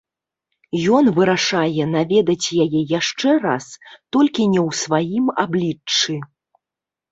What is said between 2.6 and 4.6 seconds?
яе яшчэ раз, толькі